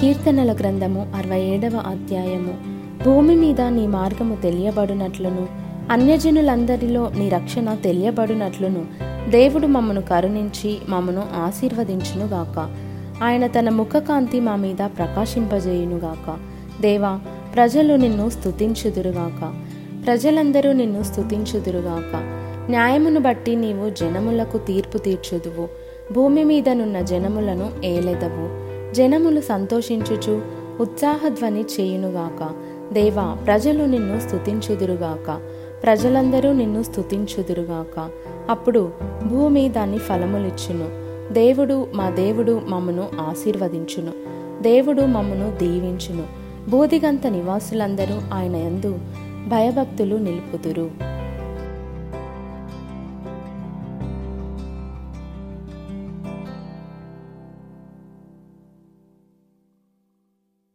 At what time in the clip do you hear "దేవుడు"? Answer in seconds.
9.30-9.66, 41.32-41.88, 42.10-42.62, 44.62-45.02